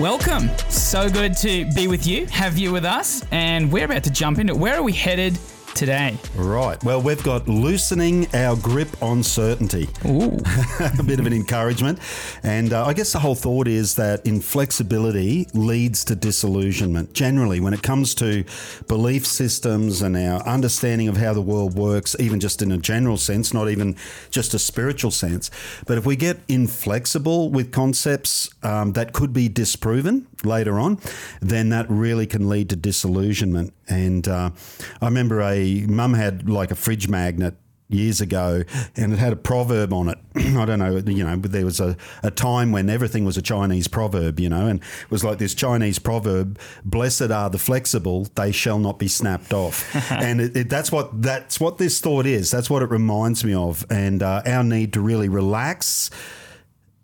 [0.00, 0.48] Welcome.
[0.70, 4.38] So good to be with you, have you with us, and we're about to jump
[4.38, 4.58] into it.
[4.58, 5.38] Where are we headed
[5.74, 6.16] today?
[6.34, 6.82] Right.
[6.84, 9.88] Well, we've got loosening our grip on certainty.
[10.04, 10.38] Ooh.
[10.98, 11.98] a bit of an encouragement.
[12.42, 17.12] And uh, I guess the whole thought is that inflexibility leads to disillusionment.
[17.12, 18.44] Generally, when it comes to
[18.88, 23.16] belief systems and our understanding of how the world works, even just in a general
[23.16, 23.96] sense, not even
[24.30, 25.50] just a spiritual sense.
[25.86, 30.98] But if we get inflexible with concepts um, that could be disproven later on,
[31.40, 33.72] then that really can lead to disillusionment.
[33.88, 34.50] And uh,
[35.00, 37.54] I remember a mum had like a fridge magnet
[37.90, 38.62] years ago,
[38.96, 40.18] and it had a proverb on it.
[40.36, 43.42] I don't know, you know, but there was a, a time when everything was a
[43.42, 48.28] Chinese proverb, you know, and it was like this Chinese proverb: "Blessed are the flexible;
[48.34, 52.26] they shall not be snapped off." and it, it, that's what that's what this thought
[52.26, 52.50] is.
[52.50, 56.10] That's what it reminds me of, and uh, our need to really relax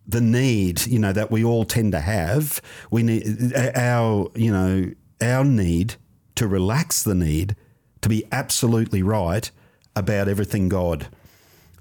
[0.06, 2.60] the need, you know, that we all tend to have.
[2.90, 5.96] We need our, you know, our need
[6.36, 7.56] to relax the need
[8.02, 9.50] to be absolutely right
[9.94, 11.08] about everything God.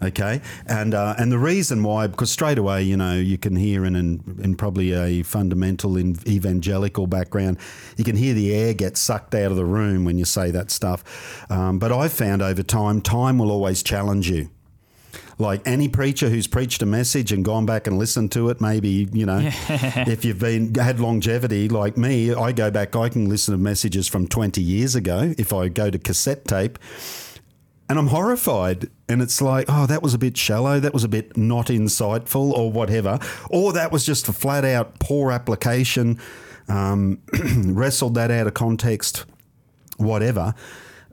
[0.04, 3.86] Okay, and uh, and the reason why, because straight away, you know, you can hear
[3.86, 7.58] in, in, in probably a fundamental evangelical background,
[7.96, 10.70] you can hear the air get sucked out of the room when you say that
[10.70, 11.50] stuff.
[11.50, 14.50] Um, but I've found over time, time will always challenge you
[15.38, 19.08] like any preacher who's preached a message and gone back and listened to it, maybe,
[19.12, 23.54] you know, if you've been had longevity like me, I go back, I can listen
[23.54, 26.80] to messages from 20 years ago if I go to cassette tape.
[27.88, 28.90] And I'm horrified.
[29.08, 30.80] And it's like, oh, that was a bit shallow.
[30.80, 33.20] That was a bit not insightful or whatever.
[33.50, 36.20] Or that was just a flat out poor application.
[36.68, 37.22] Um,
[37.66, 39.26] wrestled that out of context,
[39.98, 40.56] whatever.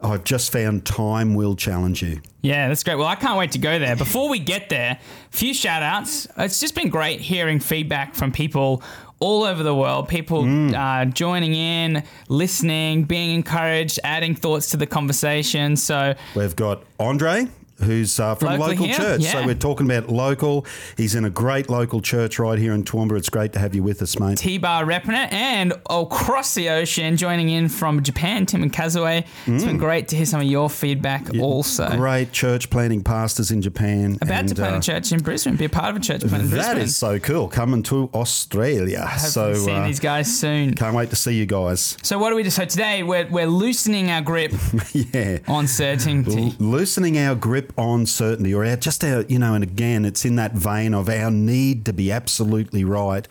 [0.03, 2.21] I've just found time will challenge you.
[2.43, 2.97] Yeah, that's great.
[2.97, 3.95] Well, I can't wait to go there.
[3.95, 6.27] Before we get there, a few shout outs.
[6.37, 8.83] It's just been great hearing feedback from people
[9.21, 10.75] all over the world, people mm.
[10.75, 15.77] uh, joining in, listening, being encouraged, adding thoughts to the conversation.
[15.77, 17.47] So we've got Andre
[17.81, 18.97] who's uh, from local a local here?
[18.97, 19.21] church.
[19.23, 19.33] Yeah.
[19.33, 20.67] So we're talking about local.
[20.97, 23.19] He's in a great local church right here in Toowoomba.
[23.19, 24.39] It's great to have you with us, mate.
[24.39, 29.19] T-Bar repping it and across the ocean joining in from Japan, Tim and Kazue.
[29.19, 29.67] It's mm.
[29.67, 31.89] been great to hear some of your feedback also.
[31.97, 34.19] Great church planting pastors in Japan.
[34.21, 36.21] About and, to plant uh, a church in Brisbane, be a part of a church
[36.21, 36.77] plant in Brisbane.
[36.77, 37.49] That is so cool.
[37.49, 39.01] Coming to Australia.
[39.07, 40.75] Hopefully so seeing uh, these guys soon.
[40.75, 41.97] Can't wait to see you guys.
[42.03, 42.51] So what do we do?
[42.51, 44.53] So today we're, we're loosening our grip
[44.93, 45.39] yeah.
[45.49, 46.43] on certainty.
[46.43, 50.25] L- loosening our grip on certainty or our just our you know and again it's
[50.25, 53.29] in that vein of our need to be absolutely right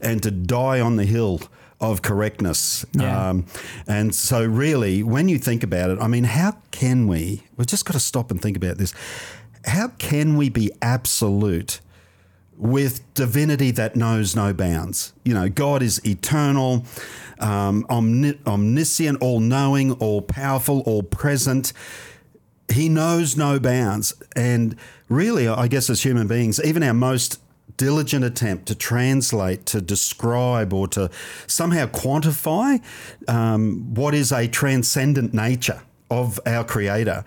[0.00, 1.40] and to die on the hill
[1.80, 2.84] of correctness.
[2.92, 3.30] Yeah.
[3.30, 3.46] Um,
[3.86, 7.44] and so, really, when you think about it, I mean, how can we?
[7.56, 8.94] We've just got to stop and think about this.
[9.64, 11.80] How can we be absolute
[12.56, 15.12] with divinity that knows no bounds?
[15.24, 16.84] You know, God is eternal,
[17.38, 21.72] um, omni- omniscient, all knowing, all powerful, all present
[22.72, 24.14] he knows no bounds.
[24.34, 24.76] And
[25.08, 27.40] really, I guess as human beings, even our most
[27.76, 31.10] diligent attempt to translate, to describe, or to
[31.46, 32.80] somehow quantify
[33.28, 37.24] um, what is a transcendent nature of our Creator,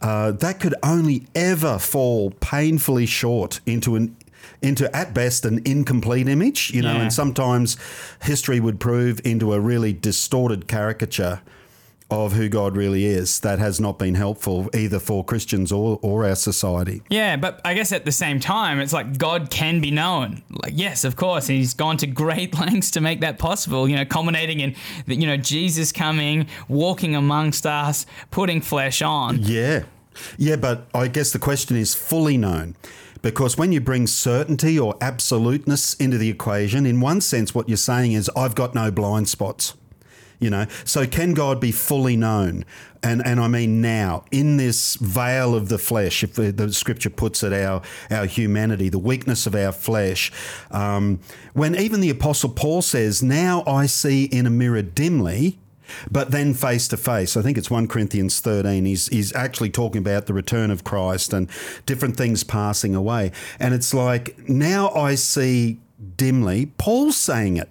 [0.00, 4.16] uh, that could only ever fall painfully short into an
[4.60, 7.02] into at best an incomplete image, you know, yeah.
[7.02, 7.76] and sometimes
[8.22, 11.40] history would prove into a really distorted caricature
[12.12, 16.26] of who God really is that has not been helpful either for Christians or, or
[16.26, 17.02] our society.
[17.08, 20.42] Yeah, but I guess at the same time, it's like God can be known.
[20.50, 24.04] Like, yes, of course, He's gone to great lengths to make that possible, you know,
[24.04, 29.38] culminating in, you know, Jesus coming, walking amongst us, putting flesh on.
[29.38, 29.84] Yeah.
[30.36, 32.76] Yeah, but I guess the question is fully known.
[33.22, 37.78] Because when you bring certainty or absoluteness into the equation, in one sense, what you're
[37.78, 39.74] saying is, I've got no blind spots.
[40.42, 42.64] You know, so can God be fully known?
[43.00, 47.10] And and I mean now in this veil of the flesh, if the, the Scripture
[47.10, 47.80] puts it, our
[48.10, 50.32] our humanity, the weakness of our flesh.
[50.72, 51.20] Um,
[51.52, 55.60] when even the Apostle Paul says, "Now I see in a mirror dimly."
[56.10, 57.36] but then face to face.
[57.36, 58.86] I think it's 1 Corinthians 13.
[58.86, 61.50] He's, he's actually talking about the return of Christ and
[61.84, 63.30] different things passing away.
[63.60, 65.80] And it's like, now I see
[66.16, 66.66] dimly.
[66.78, 67.68] Paul's saying it.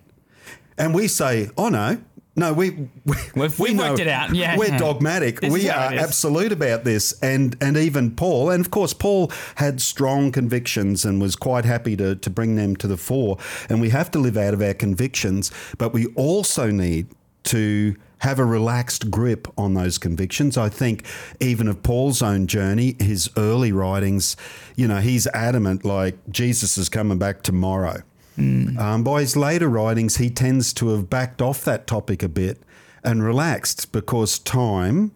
[0.78, 2.02] And we say, oh no,
[2.42, 2.72] no, we,
[3.06, 4.36] we we've, we worked it out.
[4.36, 5.40] Yeah, we're dogmatic.
[5.42, 9.80] This we are absolute about this, and and even Paul, and of course Paul had
[9.80, 13.38] strong convictions and was quite happy to to bring them to the fore.
[13.70, 17.08] And we have to live out of our convictions, but we also need
[17.44, 20.58] to have a relaxed grip on those convictions.
[20.58, 21.06] I think
[21.40, 24.38] even of Paul's own journey, his early writings,
[24.76, 28.04] you know, he's adamant like Jesus is coming back tomorrow
[28.38, 32.62] Um, by his later writings, he tends to have backed off that topic a bit
[33.04, 35.12] and relaxed because time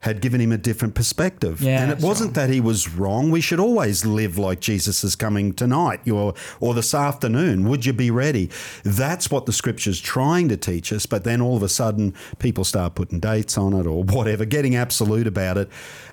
[0.00, 1.60] had given him a different perspective.
[1.60, 3.32] Yeah, and it wasn't that he was wrong.
[3.32, 7.68] We should always live like Jesus is coming tonight or, or this afternoon.
[7.68, 8.48] Would you be ready?
[8.84, 11.06] That's what the scripture's trying to teach us.
[11.06, 14.76] But then all of a sudden, people start putting dates on it or whatever, getting
[14.76, 15.68] absolute about it.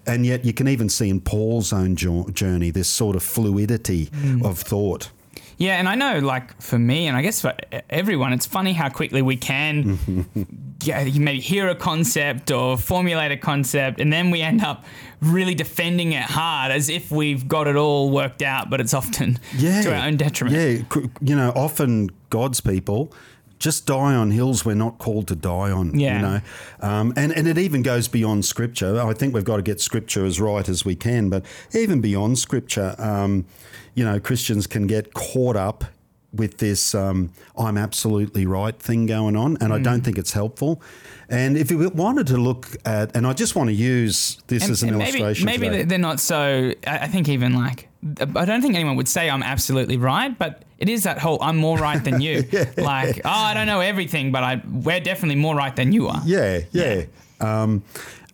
[0.08, 4.10] And yet you can even see in Paul's own journey this sort of fluidity
[4.44, 5.12] of thought.
[5.58, 7.56] Yeah, and I know, like for me, and I guess for
[7.90, 10.26] everyone, it's funny how quickly we can
[10.80, 14.84] get, maybe hear a concept or formulate a concept, and then we end up
[15.22, 19.40] really defending it hard as if we've got it all worked out, but it's often
[19.56, 19.82] yeah.
[19.84, 20.58] to our own detriment.
[20.58, 23.14] Yeah, you know, often God's people
[23.60, 25.98] just die on hills we're not called to die on.
[25.98, 26.16] Yeah.
[26.16, 26.42] You know,
[26.82, 29.00] um, and and it even goes beyond Scripture.
[29.02, 32.38] I think we've got to get Scripture as right as we can, but even beyond
[32.38, 33.46] Scripture, um,
[33.94, 35.86] you know, Christians can get caught up
[36.34, 39.84] with this um, "I'm absolutely right" thing going on, and I Mm.
[39.84, 40.82] don't think it's helpful.
[41.30, 44.72] And if we wanted to look at, and I just want to use this And-
[44.74, 45.46] as an maybe, illustration.
[45.46, 45.84] maybe today.
[45.84, 46.74] they're not so.
[46.86, 47.88] I I think even like
[48.36, 51.58] I don't think anyone would say I'm absolutely right, but it is that whole I'm
[51.58, 52.44] more right than you.
[52.78, 56.22] Like oh, I don't know everything, but I we're definitely more right than you are.
[56.26, 57.06] Yeah, yeah.
[57.40, 57.84] Um,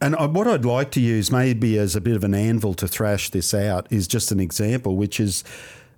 [0.02, 2.88] and I, what I'd like to use, maybe as a bit of an anvil to
[2.88, 5.44] thrash this out, is just an example, which is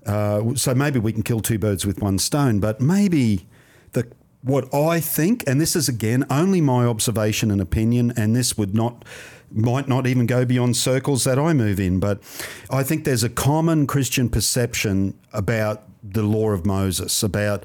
[0.06, 3.48] uh, so maybe we can kill two birds with one stone, but maybe
[3.94, 4.08] the
[4.42, 8.76] what I think, and this is again only my observation and opinion, and this would
[8.76, 9.06] not
[9.50, 12.22] might not even go beyond circles that I move in, but
[12.70, 17.64] I think there's a common Christian perception about the law of Moses, about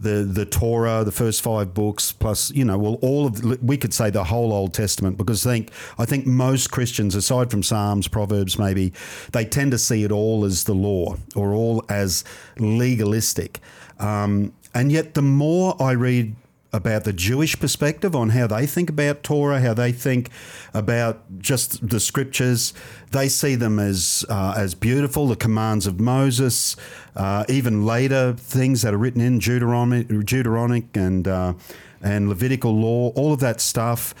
[0.00, 3.92] the the Torah, the first five books, plus you know, well, all of we could
[3.92, 8.08] say the whole Old Testament, because I think I think most Christians, aside from Psalms,
[8.08, 8.92] Proverbs, maybe
[9.32, 12.24] they tend to see it all as the law or all as
[12.58, 13.60] legalistic,
[13.98, 16.34] um, and yet the more I read
[16.72, 20.30] about the Jewish perspective on how they think about Torah, how they think
[20.72, 22.72] about just the scriptures.
[23.10, 26.76] They see them as uh, as beautiful, the commands of Moses,
[27.16, 31.54] uh, even later things that are written in Deuteronomy, and uh,
[32.02, 34.14] and Levitical law, all of that stuff.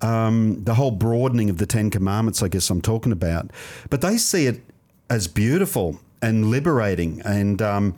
[0.00, 3.52] Um, the whole broadening of the Ten Commandments, I guess I'm talking about,
[3.88, 4.60] but they see it
[5.08, 7.94] as beautiful and liberating and um,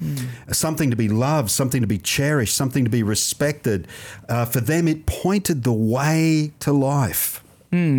[0.51, 3.87] something to be loved, something to be cherished, something to be respected.
[4.29, 7.45] Uh, for them, it pointed the way to life.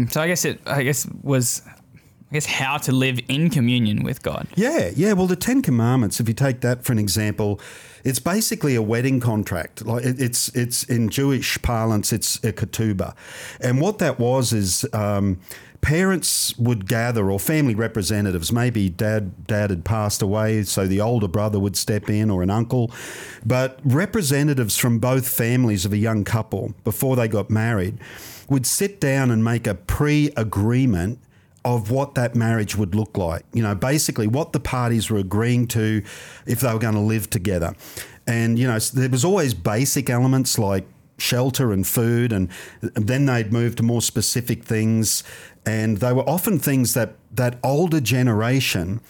[0.08, 1.62] So I guess it I guess was
[2.32, 4.48] I guess how to live in communion with God.
[4.56, 5.14] Yeah, yeah.
[5.14, 7.60] Well, the Ten Commandments, if you take that for an example,
[8.06, 9.86] it's basically a wedding contract.
[9.86, 13.16] Like it's it's in Jewish parlance, it's a ketubah,
[13.60, 14.86] and what that was is.
[14.94, 15.40] Um,
[15.82, 18.52] Parents would gather, or family representatives.
[18.52, 22.50] Maybe dad dad had passed away, so the older brother would step in, or an
[22.50, 22.92] uncle.
[23.46, 28.00] But representatives from both families of a young couple before they got married
[28.50, 31.20] would sit down and make a pre-agreement
[31.64, 33.44] of what that marriage would look like.
[33.54, 36.04] You know, basically what the parties were agreeing to
[36.46, 37.74] if they were going to live together.
[38.28, 40.88] And, you know, there was always basic elements like
[41.18, 42.50] shelter and food, and
[42.82, 45.24] then they'd move to more specific things.
[45.66, 49.02] And they were often things that that older generation,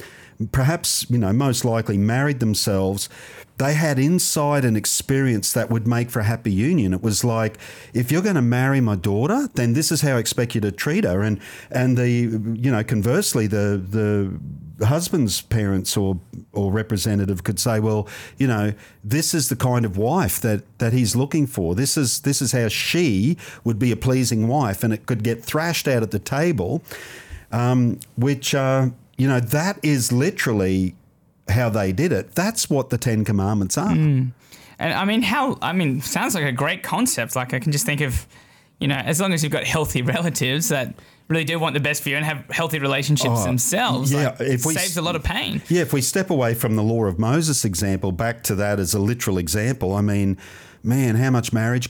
[0.51, 3.09] perhaps, you know, most likely married themselves
[3.57, 6.93] they had insight and experience that would make for a happy union.
[6.93, 7.57] It was like,
[7.93, 10.71] if you're going to marry my daughter, then this is how I expect you to
[10.71, 11.21] treat her.
[11.21, 11.39] And
[11.71, 13.81] and the you know conversely, the
[14.77, 16.19] the husband's parents or
[16.51, 18.73] or representative could say, well, you know,
[19.03, 21.75] this is the kind of wife that that he's looking for.
[21.75, 25.43] This is this is how she would be a pleasing wife, and it could get
[25.45, 26.83] thrashed out at the table,
[27.53, 30.95] um, which uh, you know that is literally
[31.49, 32.33] how they did it.
[32.35, 33.93] That's what the Ten Commandments are.
[33.93, 34.29] Hmm.
[34.77, 35.57] And I mean, how?
[35.61, 37.35] I mean, sounds like a great concept.
[37.35, 38.27] Like I can just think of,
[38.79, 40.95] you know, as long as you've got healthy relatives that
[41.27, 44.41] really do want the best for you and have healthy relationships Oh, themselves, yeah, like,
[44.41, 45.61] it we saves a lot of pain.
[45.69, 48.93] Yeah, if we step away from the law of Moses example back to that as
[48.93, 50.37] a literal example, I mean,
[50.83, 51.89] man, how much marriage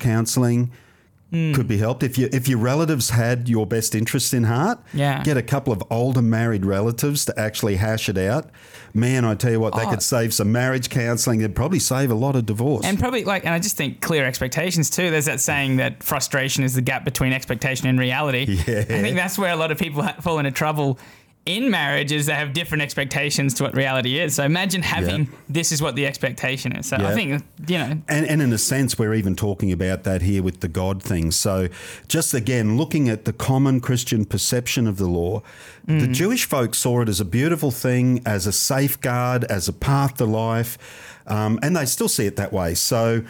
[1.31, 4.79] counselling could be helped if you if your relatives had your best interest in heart.
[4.93, 5.21] Yeah.
[5.23, 8.49] get a couple of older married relatives to actually hash it out.
[8.93, 9.89] Man, I tell you what, they Oh.
[9.89, 11.39] could save some marriage counselling.
[11.39, 12.85] They'd probably save a lot of divorce.
[12.85, 15.11] And probably like, and I just think clear expectations too.
[15.11, 18.45] There's that saying that frustration is the gap between expectation and reality.
[18.67, 18.79] Yeah.
[18.79, 20.97] I think that's where a lot of people fall into trouble
[21.45, 24.33] in marriages that have different expectations to what reality is.
[24.33, 25.37] So imagine having Yeah.
[25.47, 26.87] this is what the expectation is.
[26.87, 30.23] So I think you know And, and in a sense, we're even talking about that
[30.23, 31.29] here with the God thing.
[31.31, 31.67] So,
[32.07, 35.43] just again, looking at the common Christian perception of the law,
[35.87, 40.15] the Jewish folk saw it as a beautiful thing, as a safeguard, as a path
[40.15, 40.79] to life,
[41.27, 42.73] um, and they still see it that way.
[42.73, 43.21] So,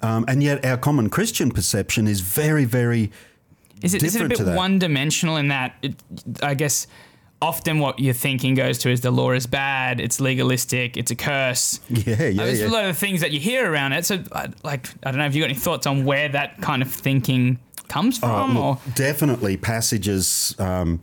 [0.00, 3.10] um, and yet our common Christian perception is very, very
[3.82, 5.96] Is it, is it a different to bit one dimensional in that it,
[6.42, 6.86] I guess
[7.40, 11.16] often what your thinking goes to is the law is bad, it's legalistic, it's a
[11.16, 11.80] curse.
[11.88, 12.68] yeah, yeah, There's yeah.
[12.68, 14.04] a lot of things that you hear around it.
[14.06, 14.22] So,
[14.64, 17.58] like, I don't know if you got any thoughts on where that kind of thinking
[17.88, 20.54] comes Oh, from, or look, definitely passages.
[20.58, 21.00] Um,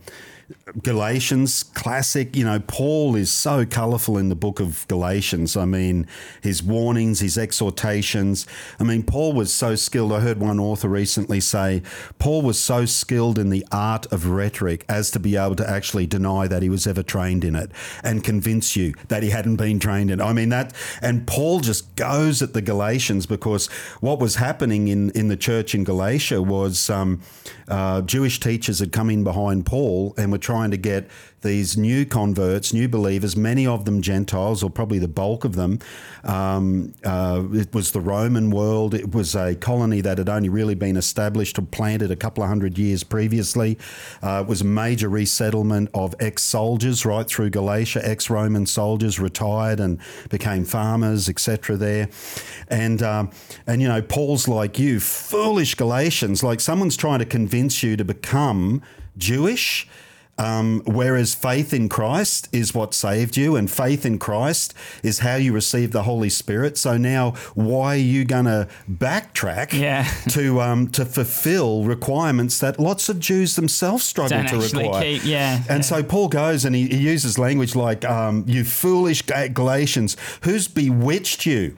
[0.82, 2.36] Galatians, classic.
[2.36, 5.56] You know, Paul is so colourful in the book of Galatians.
[5.56, 6.06] I mean,
[6.40, 8.46] his warnings, his exhortations.
[8.78, 10.12] I mean, Paul was so skilled.
[10.12, 11.82] I heard one author recently say
[12.18, 16.06] Paul was so skilled in the art of rhetoric as to be able to actually
[16.06, 17.70] deny that he was ever trained in it
[18.04, 20.24] and convince you that he hadn't been trained in it.
[20.24, 20.72] I mean, that,
[21.02, 23.66] and Paul just goes at the Galatians because
[24.00, 27.20] what was happening in, in the church in Galatia was um,
[27.66, 31.08] uh, Jewish teachers had come in behind Paul and trying to get
[31.42, 35.78] these new converts, new believers, many of them Gentiles, or probably the bulk of them.
[36.24, 38.94] Um, uh, it was the Roman world.
[38.94, 42.48] It was a colony that had only really been established or planted a couple of
[42.48, 43.78] hundred years previously.
[44.22, 49.20] Uh, it was a major resettlement of ex soldiers right through Galatia, ex Roman soldiers
[49.20, 50.00] retired and
[50.30, 51.76] became farmers, etc.
[51.76, 52.08] There.
[52.68, 53.30] And, um,
[53.66, 58.04] and, you know, Paul's like you, foolish Galatians, like someone's trying to convince you to
[58.04, 58.82] become
[59.16, 59.88] Jewish.
[60.38, 65.36] Um, whereas faith in Christ is what saved you, and faith in Christ is how
[65.36, 66.76] you receive the Holy Spirit.
[66.76, 70.04] So now, why are you going to backtrack Yeah.
[70.28, 75.02] to um, to fulfill requirements that lots of Jews themselves struggle Don't to require?
[75.02, 75.80] keep- yeah, And yeah.
[75.80, 81.46] so Paul goes and he, he uses language like, um, "You foolish Galatians, who's bewitched
[81.46, 81.76] you?"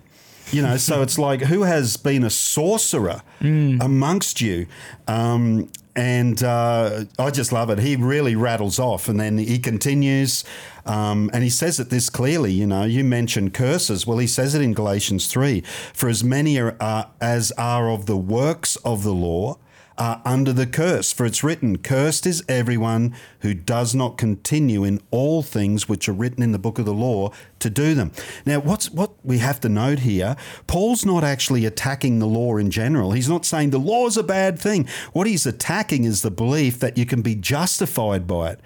[0.50, 3.81] You know, so it's like who has been a sorcerer Mm.
[3.81, 4.67] amongst you?
[5.07, 7.81] Um, and uh, I just love it.
[7.81, 10.45] He really rattles off, and then he continues,
[10.87, 12.52] um, and he says it this clearly.
[12.52, 14.07] You know, you mentioned curses.
[14.07, 15.62] Well, he says it in Galatians three:
[15.93, 19.59] "For as many are, uh, as are of the works of the law."
[19.99, 25.00] Are under the curse, for it's written, Cursed is everyone who does not continue in
[25.11, 28.12] all things which are written in the book of the law to do them.
[28.47, 30.37] Now, what's what we have to note here,
[30.69, 33.11] Paul's not actually attacking the law in general.
[33.12, 34.88] He's not saying the law is a bad thing.
[35.12, 38.61] What he's attacking is the belief that you can be justified by it.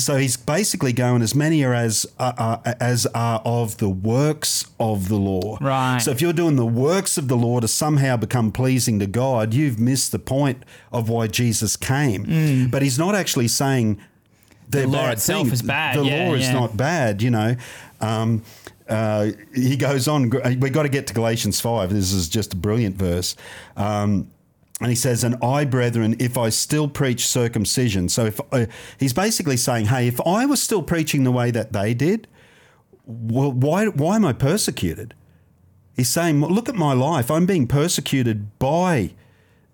[0.00, 4.66] So he's basically going, as many are as uh, uh, as are of the works
[4.80, 5.58] of the law.
[5.60, 5.98] Right.
[5.98, 9.52] So if you're doing the works of the law to somehow become pleasing to God,
[9.52, 12.68] you've missed the point of why Jesus came.
[12.70, 13.98] But he's not actually saying
[14.70, 14.92] Mm.
[14.92, 15.60] law itself things.
[15.60, 15.96] is bad.
[15.98, 16.52] The Yeah, law is yeah.
[16.52, 17.56] not bad, you know.
[18.02, 18.42] Um,
[18.88, 20.28] uh, he goes on.
[20.60, 21.90] we've got to get to Galatians five.
[21.92, 23.34] This is just a brilliant verse.
[23.76, 24.28] Um,
[24.80, 28.66] and he says, "And I, brethren, if I still preach circumcision." So if uh,
[28.98, 32.28] he's basically saying, "Hey, if I was still preaching the way that they did,
[33.06, 35.14] well, why why am I persecuted?"
[35.96, 37.30] He's saying, "Well, "Look at my life.
[37.30, 39.12] I'm being persecuted by."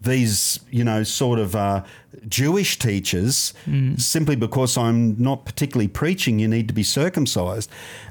[0.04, 1.82] These, you know, sort of uh,
[2.28, 3.54] Jewish teachers
[3.98, 7.70] simply because I'm not particularly preaching you need to be circumcised.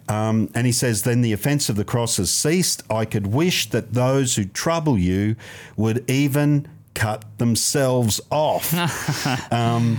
[0.10, 2.84] Um, and he says, then the offense of the cross has ceased.
[2.90, 5.36] I could wish that those who trouble you
[5.78, 8.74] would even cut themselves off.
[9.52, 9.98] um,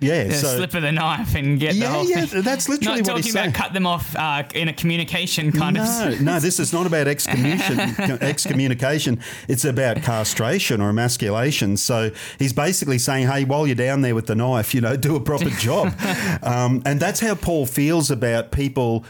[0.00, 0.56] yeah, the so.
[0.56, 2.42] slip of the knife and get the yeah, whole yeah, thing.
[2.42, 3.52] that's literally Not what talking he's about saying.
[3.52, 6.20] cut them off uh, in a communication kind no, of.
[6.20, 7.78] no, no, this is not about excommunication,
[8.22, 9.20] excommunication.
[9.48, 11.76] It's about castration or emasculation.
[11.76, 15.16] So he's basically saying, hey, while you're down there with the knife, you know, do
[15.16, 15.92] a proper job.
[16.42, 19.04] um, and that's how Paul feels about people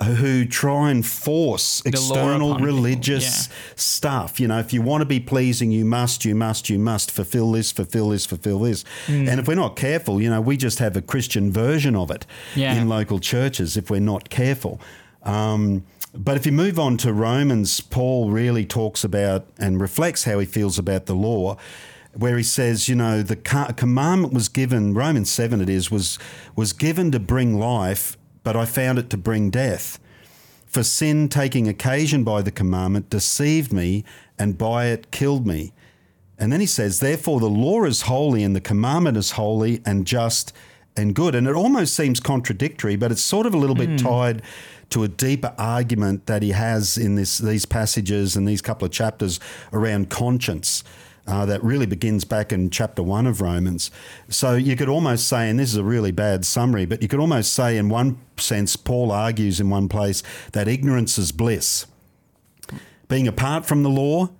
[0.00, 3.54] who try and force law external religious yeah.
[3.74, 4.38] stuff.
[4.38, 7.50] You know, if you want to be pleasing, you must, you must, you must fulfill
[7.52, 8.84] this, fulfill this, fulfill this.
[9.06, 9.28] Mm.
[9.28, 12.26] And if we're not careful, you know, we just have a Christian version of it
[12.54, 12.74] Yeah.
[12.74, 14.80] in local churches if we're not careful.
[15.24, 20.38] Um, but if you move on to Romans, Paul really talks about and reflects how
[20.38, 21.56] he feels about the law,
[22.14, 26.18] where he says, you know, the commandment was given, Romans 7 it is, was,
[26.56, 28.16] was given to bring life,
[28.48, 29.98] but I found it to bring death.
[30.64, 34.04] For sin, taking occasion by the commandment, deceived me,
[34.38, 35.74] and by it killed me.
[36.38, 40.06] And then he says, Therefore, the law is holy, and the commandment is holy and
[40.06, 40.54] just
[40.96, 41.34] and good.
[41.34, 43.96] And it almost seems contradictory, but it's sort of a little bit hmm.
[43.96, 44.42] tied
[44.88, 48.92] to a deeper argument that he has in this, these passages and these couple of
[48.92, 49.38] chapters
[49.74, 50.82] around conscience.
[51.28, 53.90] Uh, that really begins back in chapter one of Romans.
[54.30, 57.20] So you could almost say, and this is a really bad summary, but you could
[57.20, 61.84] almost say, in one sense, Paul argues in one place that ignorance is bliss.
[63.08, 64.30] Being apart from the law,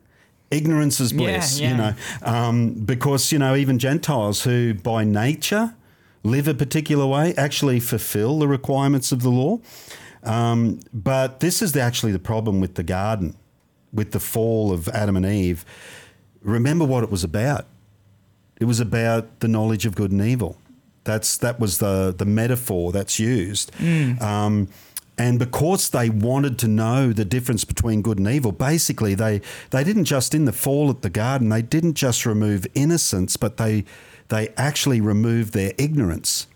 [0.51, 1.71] ignorance is bliss, yeah.
[1.71, 5.75] you know, um, because, you know, even Gentiles who by nature
[6.23, 9.59] live a particular way actually fulfill the requirements of the law.
[10.23, 13.37] Um, but this is the, actually the problem with the garden,
[13.93, 15.67] with the fall of Adam and Eve.
[16.43, 17.67] Remember what it was about.
[18.61, 20.57] It was about the knowledge of good and evil.
[21.05, 23.73] That's that was the the metaphor that's used.
[24.21, 24.69] Um,
[25.17, 29.41] and because they wanted to know the difference between good and evil, basically they
[29.71, 33.57] they didn't just in the fall at the garden, they didn't just remove innocence, but
[33.57, 33.85] they
[34.29, 36.47] they actually removed their ignorance.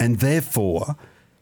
[0.00, 0.96] And therefore,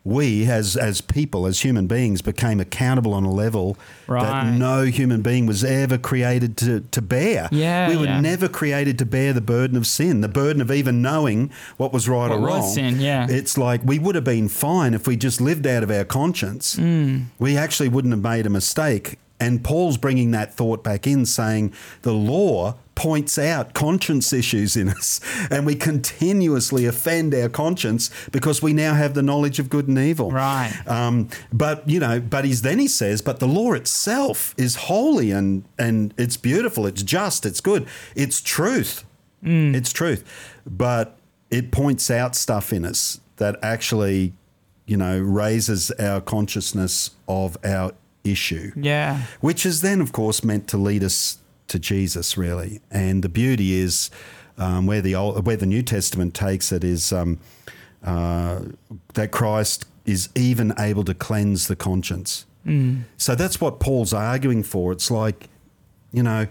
[0.07, 4.23] we as as people, as human beings, became accountable on a level Right.
[4.23, 7.49] that no human being was ever created to, to bear.
[7.51, 8.21] Yeah, we were yeah.
[8.21, 12.09] never created to bear the burden of sin, the burden of even knowing what was
[12.09, 12.63] right What or wrong.
[12.73, 13.27] sin, yeah.
[13.29, 16.77] It's like we would have been fine if we just lived out of our conscience.
[16.77, 17.23] Hmm.
[17.41, 19.19] We actually wouldn't have made a mistake.
[19.41, 21.73] And Paul's bringing that thought back in, saying
[22.03, 28.61] the law points out conscience issues in us, and we continuously offend our conscience because
[28.61, 30.33] we now have the knowledge of good and evil.
[30.33, 30.73] Right.
[30.88, 35.31] Um, but you know, but he's then he says, but the law itself is holy
[35.31, 37.87] and and it's beautiful, it's just, it's good,
[38.17, 39.05] it's truth,
[39.43, 40.25] it's truth.
[40.67, 41.17] But
[41.50, 44.33] it points out stuff in us that actually,
[44.87, 47.93] you know, raises our consciousness of our
[48.25, 49.23] issue Yeah.
[49.41, 51.38] which is then, of course, meant to lead us
[51.69, 52.81] to Jesus, really.
[52.91, 54.11] And the beauty is
[54.59, 57.39] um, where the old, where the New Testament takes it is um,
[58.05, 58.61] uh,
[59.15, 62.47] that Christ is even able to cleanse the conscience.
[63.17, 64.93] So that's what Paul's arguing for.
[64.93, 65.49] It's like,
[66.13, 66.47] you know,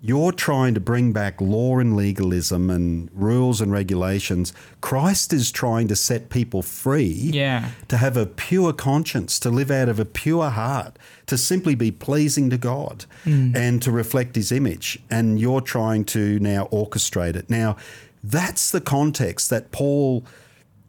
[0.00, 4.52] you're trying to bring back law and legalism and rules and regulations.
[4.80, 7.70] Christ is trying to set people free Yeah.
[7.88, 11.90] to have a pure conscience, to live out of a pure heart, to simply be
[11.90, 13.54] pleasing to God mm.
[13.56, 15.00] and to reflect His image.
[15.10, 17.50] And you're trying to now orchestrate it.
[17.50, 17.76] Now,
[18.22, 20.24] that's the context that Paul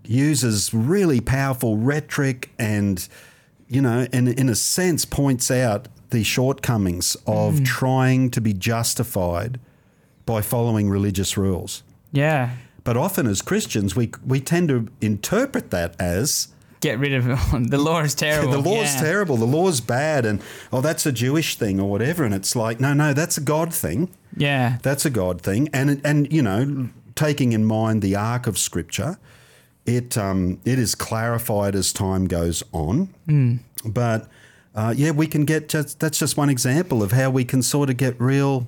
[0.06, 3.08] uses really powerful rhetoric and,
[3.68, 9.60] you know, and in a sense points out the shortcomings of trying to be justified
[10.25, 11.83] by following religious rules.
[12.12, 12.51] Yeah.
[12.83, 16.50] But often as Christians, we, we tend to interpret that as
[16.81, 17.25] Get rid of
[17.70, 18.51] the law is terrible.
[18.51, 19.01] the law's yeah.
[19.01, 22.24] terrible, the law's bad, and oh, that's a Jewish thing or whatever.
[22.24, 24.10] And it's like, no, no, that's a God thing.
[24.38, 24.77] Yeah.
[24.81, 25.68] That's a God thing.
[25.74, 29.18] And and you know, taking in mind the arc of Scripture,
[29.86, 33.10] it um, it is clarified as time goes on.
[33.86, 34.29] But
[34.75, 37.90] uh, yeah, we can get just that's just one example of how we can sort
[37.90, 38.68] of get real.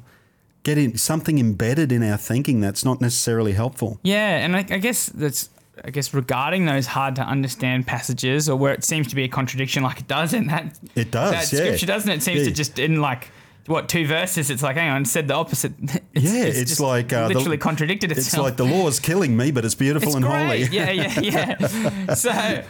[0.63, 3.99] Get in something embedded in our thinking that's not necessarily helpful.
[4.03, 5.49] Yeah, and I, I guess that's
[5.83, 9.27] I guess regarding those hard to understand passages or where it seems to be a
[9.27, 11.63] contradiction, like it does in that It does, that yeah.
[11.63, 12.15] scripture, doesn't it?
[12.17, 12.45] It seems Yeah.
[12.45, 13.29] to just in like
[13.65, 14.51] what two verses?
[14.51, 15.71] It's like hang on, said the opposite.
[16.13, 18.27] It's, Yeah, it's just like, uh, the- literally contradicted itself.
[18.27, 20.67] It's like the law is killing me, but it's beautiful It's and great.
[20.67, 20.77] holy.
[20.77, 21.19] Yeah, yeah,
[21.57, 22.13] yeah.
[22.13, 22.63] so,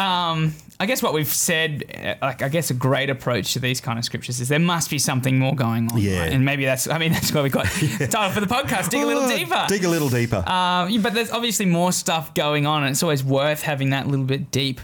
[0.00, 1.84] um, I guess what we've said,
[2.22, 4.90] uh, like I guess a great approach to these kind of scriptures is there must
[4.90, 5.98] be something more going on.
[5.98, 6.20] Yeah.
[6.22, 6.32] right?
[6.32, 6.88] and maybe that's.
[6.88, 7.66] I mean, that's why we've got
[7.98, 8.90] the title for the podcast.
[8.90, 9.64] Dig a little Oh, deeper.
[9.68, 10.42] Dig a little deeper.
[10.46, 14.24] Yeah, but there's obviously more stuff going on, and it's always worth having that little
[14.26, 14.80] bit deep.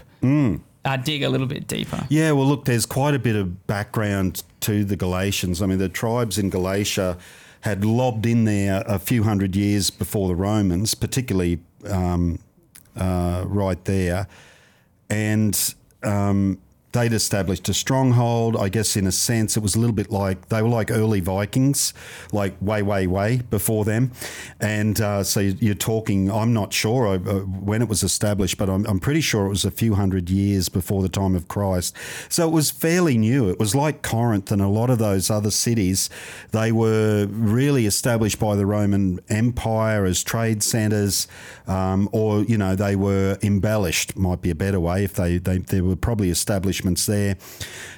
[0.85, 2.05] Uh, dig a little bit deeper.
[2.09, 5.61] Yeah, well, look, there's quite a bit of background to the Galatians.
[5.61, 7.17] I mean, the tribes in Galatia
[7.61, 12.39] had lobbed in there a few hundred years before the Romans, particularly um,
[12.95, 14.27] uh, right there.
[15.09, 16.59] And um,
[16.91, 18.57] they'd established a stronghold.
[18.57, 21.19] I guess, in a sense, it was a little bit like they were like early
[21.19, 21.93] Vikings,
[22.31, 24.11] like way, way, way before them.
[24.59, 28.85] And uh, so you're talking, I'm not sure uh, when it was established, but I'm,
[28.85, 31.95] I'm pretty sure it was a few hundred years before the time of Christ.
[32.29, 33.49] So it was fairly new.
[33.49, 36.09] It was like Corinth and a lot of those other cities.
[36.51, 41.27] They were really established by the Roman Empire as trade centers,
[41.67, 45.59] um, or, you know, they were embellished, might be a better way if they, they,
[45.59, 46.29] there were probably
[46.79, 47.37] establishments there.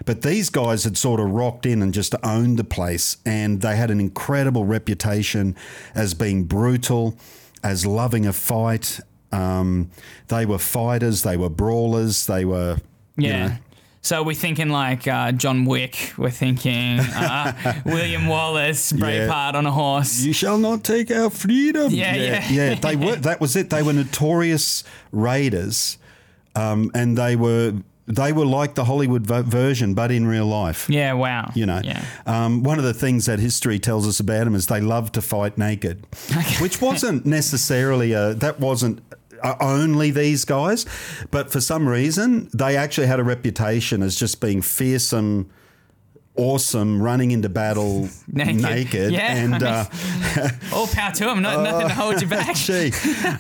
[0.06, 3.76] But these guys had sort of rocked in and just owned the place, and they
[3.76, 5.56] had an incredible reputation
[5.96, 7.16] as being brutal,
[7.64, 9.00] as loving a fight.
[9.32, 9.90] Um,
[10.28, 12.78] they were fighters, they were brawlers, they were.
[13.18, 13.48] you Yeah.
[13.48, 13.56] know,
[14.02, 16.14] So we're thinking like uh, John Wick.
[16.18, 20.22] We're thinking uh, William Wallace, Braveheart on a horse.
[20.22, 21.92] You shall not take our freedom.
[21.94, 22.50] Yeah, yeah.
[22.50, 22.76] yeah.
[22.76, 23.16] They were.
[23.16, 23.70] That was it.
[23.70, 25.98] They were notorious raiders,
[26.56, 27.74] um, and they were
[28.16, 30.90] they were like the Hollywood vo- version, but in real life.
[30.90, 31.52] Yeah, wow.
[31.56, 32.04] You know, Yeah.
[32.26, 35.22] um, one of the things that history tells us about them is they love to
[35.22, 36.06] fight naked,
[36.60, 39.02] which wasn't necessarily a that wasn't
[39.60, 40.86] only these guys,
[41.32, 45.50] but for some reason they actually had a reputation as just being fearsome.
[46.38, 48.62] Awesome, running into battle Naked.
[48.62, 49.68] naked, Yeah, and I mean,
[50.40, 51.42] uh, All power to him.
[51.42, 52.56] No, nothing to hold you back.
[52.56, 52.92] Gee,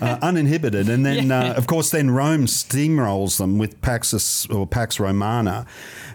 [0.01, 1.39] uh, uninhibited, and then Yeah.
[1.51, 5.65] uh, of course then Rome steamrolls them with Paxus or Pax Romana,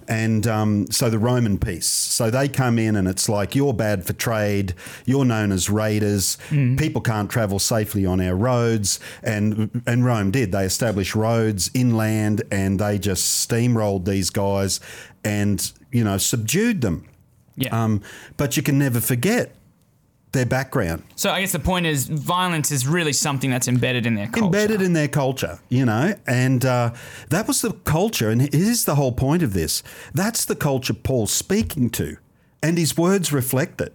[0.06, 1.86] and um, so the Roman peace.
[1.86, 4.74] So they come in, and it's like you're bad for trade.
[5.06, 6.36] You're known as raiders.
[6.50, 6.78] Mm.
[6.78, 10.52] People can't travel safely on our roads, and and Rome did.
[10.52, 14.78] They established roads inland, and they just steamrolled these guys,
[15.24, 17.08] and you know subdued them.
[17.56, 17.84] Yeah.
[17.84, 18.02] Um,
[18.36, 19.54] but you can never forget
[20.32, 21.02] their background.
[21.14, 24.44] so I guess the point is, violence is really something that's embedded in their culture.
[24.44, 26.92] embedded in their culture, you know, and uh,
[27.30, 31.32] that was the culture, and here's the whole point of this: that's the culture Paul's
[31.32, 32.18] speaking to,
[32.62, 33.94] and his words reflect it.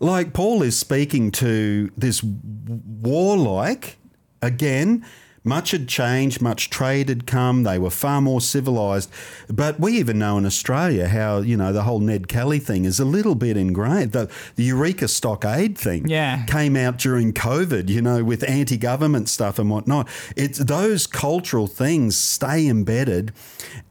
[0.00, 3.98] Like Paul is speaking to this warlike,
[4.40, 5.04] again.
[5.46, 9.08] Much had changed, much trade had come, they were far more civilized.
[9.48, 12.98] But we even know in Australia how, you know, the whole Ned Kelly thing is
[12.98, 14.10] a little bit ingrained.
[14.12, 16.44] The, the Eureka Stockade thing Yeah.
[16.46, 20.08] came out during COVID, you know, with anti government stuff and whatnot.
[20.34, 23.32] It's those cultural things stay embedded.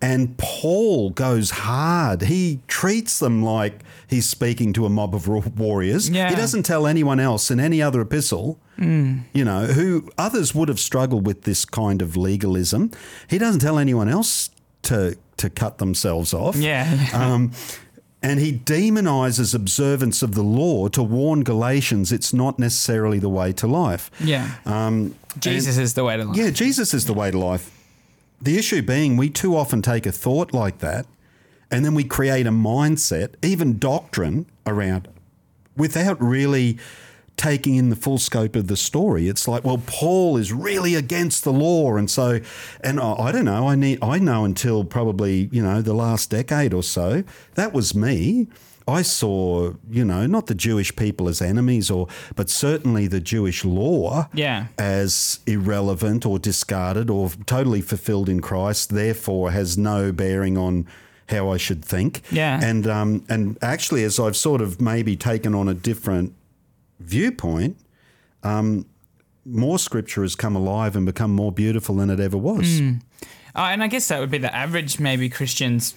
[0.02, 2.24] And Paul goes hard.
[2.24, 6.10] He treats them like he's speaking to a mob of wa- warriors.
[6.10, 6.30] Yeah.
[6.30, 10.79] He doesn't tell anyone else in any other epistle, you know, who others would have
[10.79, 12.91] struggled with this kind of legalism.
[13.29, 14.49] He doesn't tell anyone else
[14.83, 16.55] to, to cut themselves off.
[16.55, 17.09] Yeah.
[17.13, 17.51] Um,
[18.21, 23.53] and he demonizes observance of the law to warn Galatians it's not necessarily the way
[23.53, 24.09] to life.
[24.19, 24.55] yeah.
[24.65, 26.35] Um, Jesus is the way to life.
[26.35, 27.69] yeah, Jesus is the way to life.
[28.41, 31.05] The issue being, we too often take a thought like that
[31.69, 35.13] and then we create a mindset, even doctrine around it,
[35.75, 36.77] without really
[37.38, 39.28] taking in the full scope of the story.
[39.28, 42.39] It's like, well, Paul is really against the law, and so,
[42.82, 43.67] and I, I don't know.
[43.67, 47.24] I need, I know until probably you know the last decade or so.
[47.56, 48.48] That was me.
[48.88, 53.65] I saw, you know, not the Jewish people as enemies, or but certainly the Jewish
[53.65, 54.67] law Yeah.
[54.78, 60.86] as irrelevant or discarded or totally fulfilled in Christ, therefore has no bearing on
[61.30, 62.21] how I should think.
[62.32, 62.60] Yeah.
[62.63, 66.34] And um, and actually, as I've sort of maybe taken on a different
[66.99, 67.77] viewpoint,
[68.43, 68.86] um,
[69.45, 72.81] more scripture has come alive and become more beautiful than it ever was.
[72.81, 72.89] Uh,
[73.55, 75.95] and I guess that would be the average maybe Christian's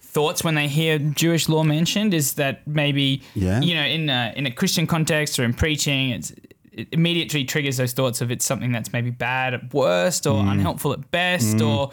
[0.00, 3.60] thoughts when they hear Jewish law mentioned is that maybe Yeah.
[3.60, 6.32] you know in a, in a Christian context or in preaching it's
[6.72, 10.52] it immediately triggers those thoughts of it's something that's maybe bad at worst or Mm.
[10.52, 11.90] unhelpful at best or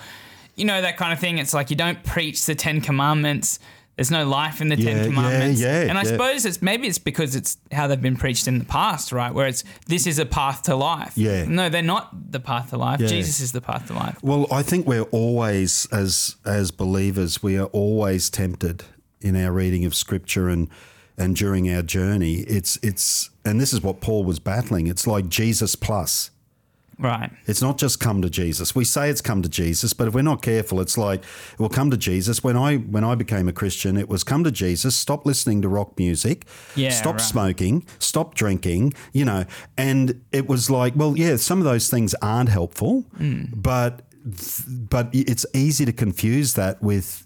[0.55, 3.59] you know that kind of thing it's like you don't preach the 10 commandments
[3.95, 6.09] there's no life in the Yeah, 10 yeah, commandments yeah, and I yeah.
[6.09, 9.47] suppose it's maybe it's because it's how they've been preached in the past right where
[9.47, 11.45] it's this is a path to life Yeah.
[11.45, 13.07] no they're not the path to life Yeah.
[13.07, 17.57] Jesus is the path to life Well, I think we're always, as as believers, we
[17.57, 18.83] are always tempted
[19.21, 20.69] in our reading of Scripture and
[21.17, 22.41] and during our journey.
[22.41, 24.87] It's it's and this is what Paul was battling.
[24.87, 26.31] It's like Jesus plus.
[26.99, 28.73] Right It's not just come to Jesus.
[28.75, 31.21] We say it's come to Jesus, but if we're not careful, it's like
[31.53, 32.43] it will come to Jesus.
[32.43, 34.95] When I when I became a Christian, it was come to Jesus.
[34.95, 36.45] Stop listening to rock music.
[36.75, 37.21] Yeah, Stop right.
[37.21, 37.85] smoking.
[37.99, 38.93] Stop drinking.
[39.13, 39.45] You know,
[39.77, 43.43] and it was like, well, yeah, some of those things aren't helpful, Hmm.
[43.55, 44.01] but
[44.67, 47.24] but it's easy to confuse that with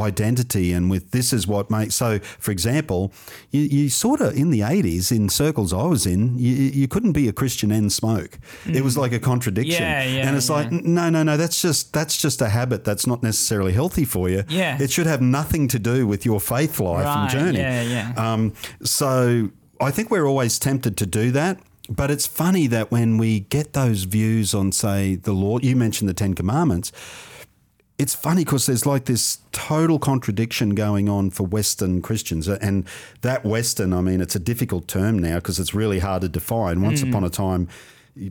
[0.00, 3.12] identity and with this is what makes so for example
[3.50, 7.12] you, you sort of in the 80s in circles i was in you, you couldn't
[7.12, 10.70] be a christian and smoke it was like a contradiction Yeah, yeah, and it's like
[10.72, 14.44] no no no that's just that's just a habit that's not necessarily healthy for you
[14.48, 14.76] Yeah.
[14.80, 18.32] it should have nothing to do with your faith life and journey yeah, yeah.
[18.32, 21.58] um, so I think we're always tempted to do that.
[21.88, 26.08] But it's funny that when we get those views on, say, the law, you mentioned
[26.08, 26.92] the Ten Commandments,
[28.00, 32.48] it's funny because there's like this total contradiction going on for Western Christians.
[32.48, 32.86] And
[33.20, 36.80] that Western, I mean, it's a difficult term now because it's really hard to define.
[36.80, 37.10] Once mm.
[37.10, 37.68] upon a time,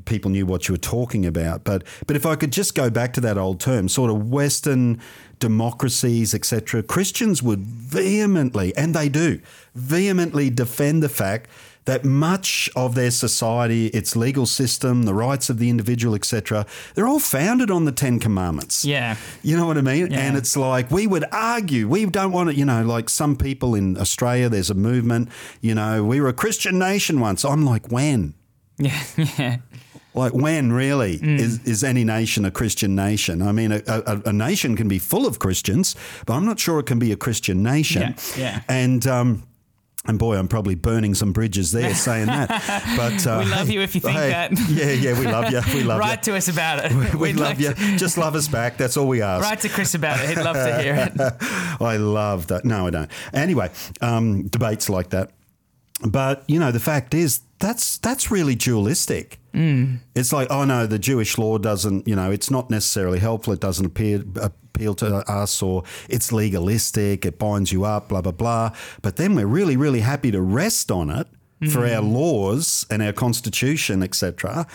[0.05, 1.65] people knew what you were talking about.
[1.65, 4.99] But but if I could just go back to that old term, sort of Western
[5.37, 9.39] democracies, etc., Christians would vehemently, and they do,
[9.75, 11.47] vehemently defend the fact
[11.89, 17.07] that much of their society, its legal system, the rights of the individual, etc., they're
[17.07, 18.85] all founded on the Ten Commandments.
[18.85, 19.15] Yeah.
[19.41, 20.11] You know what I mean?
[20.11, 20.19] Yeah.
[20.19, 23.73] And it's like we would argue, we don't want it, you know, like some people
[23.75, 25.29] in Australia, there's a movement,
[25.61, 27.43] you know, we were a Christian nation once.
[27.43, 28.33] I'm like, when?
[28.77, 29.03] Yeah,
[29.37, 29.57] yeah.
[30.13, 31.39] Like when really Mm.
[31.39, 33.41] is, is any nation a Christian nation?
[33.41, 36.79] I mean, a, a, a nation can be full of Christians, but I'm not sure
[36.79, 38.01] it can be a Christian nation.
[38.01, 38.61] Yeah, yeah.
[38.67, 39.43] And um,
[40.05, 42.49] and boy, I'm probably burning some bridges there saying that.
[42.97, 44.51] But uh, We love you if you think hey, that.
[44.69, 45.61] Yeah, yeah, we love you.
[45.73, 46.33] We love Write you.
[46.33, 46.91] to us about it.
[47.13, 47.73] We We'd love like you.
[47.73, 48.77] to- Just love us back.
[48.77, 49.43] That's all we ask.
[49.43, 50.29] Write to Chris about it.
[50.29, 51.35] He'd love to hear it.
[51.81, 52.65] I love that.
[52.65, 53.11] No, I don't.
[53.33, 53.69] Anyway,
[54.01, 55.31] um, debates like that.
[56.07, 59.37] But you know, the fact is that's that's really dualistic.
[59.53, 59.99] Mm.
[60.15, 62.07] It's like, oh no, the Jewish law doesn't.
[62.07, 63.51] You know, it's not necessarily helpful.
[63.53, 64.23] It doesn't appear
[64.79, 67.25] appeal to us, or it's legalistic.
[67.25, 68.09] It binds you up.
[68.09, 68.71] Blah blah blah.
[69.01, 71.27] But then we're really really happy to rest on it
[71.71, 72.13] for our hmm.
[72.13, 74.65] laws and our constitution, etc.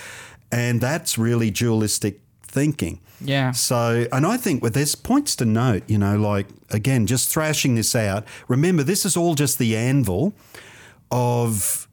[0.53, 3.01] And that's really dualistic thinking.
[3.23, 3.53] Yeah.
[3.53, 7.75] So, and I think well, there's points to note, you know, like again, just thrashing
[7.75, 8.27] this out.
[8.49, 10.35] Remember, this is all just the anvil
[11.11, 11.89] of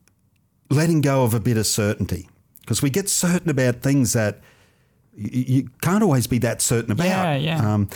[0.69, 2.27] letting go of a bit of certainty
[2.61, 4.41] because we get certain about things that
[5.15, 7.05] you can't always be that certain about.
[7.05, 7.73] Yeah, yeah.
[7.73, 7.89] Um,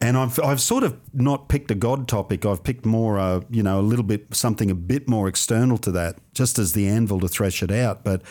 [0.00, 2.46] and I've, I've sort of not picked a God topic.
[2.46, 5.90] I've picked more, uh, you know, a little bit something a bit more external to
[5.92, 8.02] that, just as the anvil to thresh it out.
[8.02, 8.22] But,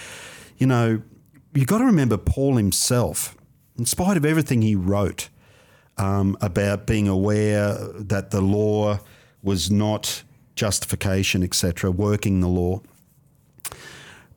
[0.58, 1.02] you know,
[1.54, 3.38] you've got to remember Paul himself,
[3.78, 5.30] in spite of everything he wrote
[5.98, 9.00] um, about being aware that the law
[9.44, 10.24] was not
[10.56, 12.82] justification, etc., working the law.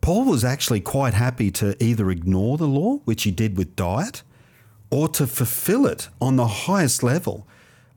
[0.02, 4.22] Paul was actually quite happy to either ignore the law, which he did with diet,
[4.90, 7.46] or to fulfill it on the highest level,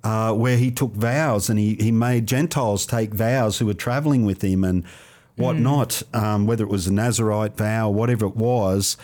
[0.03, 4.23] uh, where he took vows and he, he made Gentiles take vows who were traveling
[4.23, 4.85] with him and
[5.35, 8.97] whatnot, um, whether it was a Nazarite vow, whatever it was.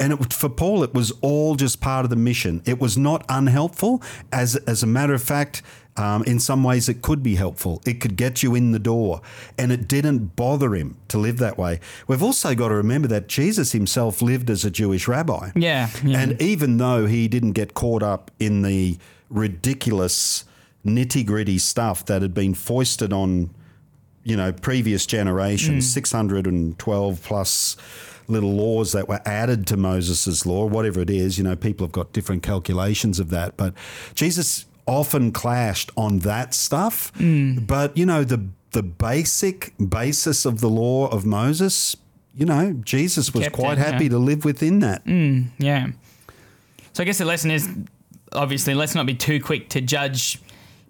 [0.00, 2.62] And it, for Paul, it was all just part of the mission.
[2.64, 4.02] It was not unhelpful.
[4.32, 5.62] As, as a matter of fact,
[5.96, 7.80] um, in some ways, it could be helpful.
[7.86, 9.20] It could get you in the door.
[9.56, 11.80] And it didn't bother him to live that way.
[12.08, 15.52] We've also got to remember that Jesus himself lived as a Jewish rabbi.
[15.54, 15.90] Yeah.
[16.04, 16.18] yeah.
[16.18, 18.98] And even though he didn't get caught up in the
[19.30, 20.44] ridiculous
[20.84, 23.50] nitty gritty stuff that had been foisted on,
[24.24, 27.76] you know, previous generations, 612 plus
[28.26, 31.92] little laws that were added to Moses' law, whatever it is, you know, people have
[31.92, 33.56] got different calculations of that.
[33.56, 33.74] But
[34.14, 37.12] Jesus often clashed on that stuff.
[37.18, 41.96] But, you know, the the basic basis of the law of Moses,
[42.34, 43.92] you know, Jesus was Kept quite it, yeah.
[43.92, 45.06] happy to live within that.
[45.58, 45.88] Yeah.
[46.92, 47.68] So I guess the lesson is
[48.32, 50.40] obviously let's not be too quick to judge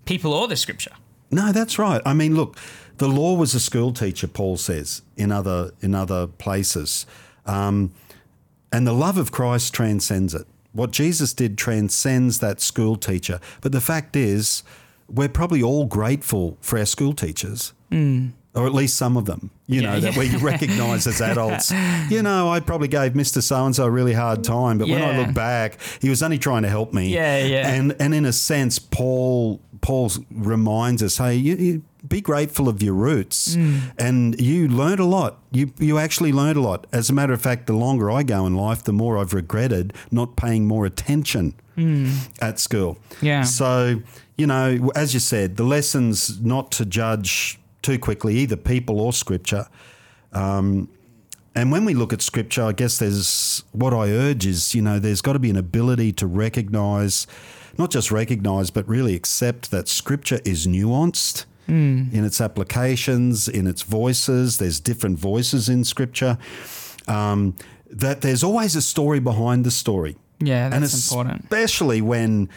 [0.06, 0.92] people or the scripture.
[1.30, 2.00] No, that's right.
[2.06, 2.56] I mean, look,
[2.98, 4.28] the law was a school teacher.
[4.28, 7.06] Paul says in other in other places,
[7.44, 7.92] um,
[8.72, 10.46] and the love of Christ transcends it.
[10.74, 13.40] What Jesus did transcends that school teacher.
[13.62, 14.62] But the fact is,
[15.08, 17.72] we're probably all grateful for our school teachers.
[17.90, 18.32] Mm.
[18.54, 21.72] Or at least some of them, you Yeah, know, that we recognise as adults.
[22.10, 23.42] You know, I probably gave Mr.
[23.42, 26.38] So and so a really hard time, but when I look back, he was only
[26.38, 27.08] trying to help me.
[27.08, 27.68] Yeah, yeah.
[27.72, 32.82] And and in a sense, Paul Paul reminds us, hey, you, you be grateful of
[32.82, 33.54] your roots,
[33.98, 35.38] and you learned a lot.
[35.50, 36.86] You you actually learned a lot.
[36.92, 39.92] As a matter of fact, the longer I go in life, the more I've regretted
[40.10, 41.54] not paying more attention
[42.40, 42.98] at school.
[43.20, 43.42] Yeah.
[43.42, 44.02] So
[44.36, 49.12] you know, as you said, the lessons not to judge too quickly either people or
[49.12, 49.66] scripture.
[50.32, 50.88] Um,
[51.54, 54.98] and when we look at scripture, I guess there's what I urge is, you know,
[54.98, 57.28] there's got to be an ability to recognize,
[57.78, 63.82] not just recognize, but really accept that scripture is nuanced in its applications, in its
[63.82, 64.58] voices.
[64.58, 66.38] There's different voices in scripture.
[67.08, 67.54] Um,
[67.90, 70.16] that there's always a story behind the story.
[70.40, 71.42] Yeah, and that's important.
[71.44, 72.48] Especially when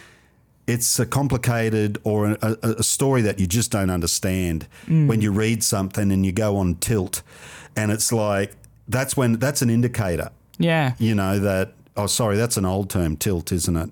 [0.66, 5.06] it's a complicated or a, a, a story that you just don't understand Mm.
[5.06, 7.22] when you read something and you go on tilt
[7.76, 8.52] and it's like
[8.88, 10.92] that's when that's an indicator Yeah.
[10.98, 13.90] you know that oh sorry that's an old term tilt isn't it